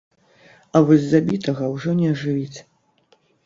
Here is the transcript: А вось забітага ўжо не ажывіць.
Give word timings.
А 0.75 0.81
вось 0.87 1.05
забітага 1.11 1.71
ўжо 1.77 1.95
не 2.03 2.11
ажывіць. 2.15 2.59